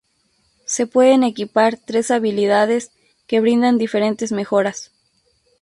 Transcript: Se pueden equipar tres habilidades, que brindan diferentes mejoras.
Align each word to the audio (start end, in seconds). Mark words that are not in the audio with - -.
Se 0.65 0.87
pueden 0.87 1.21
equipar 1.23 1.77
tres 1.77 2.09
habilidades, 2.09 2.89
que 3.27 3.39
brindan 3.39 3.77
diferentes 3.77 4.31
mejoras. 4.31 4.91